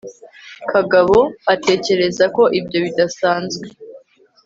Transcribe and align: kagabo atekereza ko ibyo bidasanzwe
kagabo 0.71 1.17
atekereza 1.53 2.25
ko 2.35 2.43
ibyo 2.59 2.77
bidasanzwe 2.85 3.65